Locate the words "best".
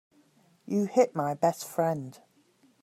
1.35-1.63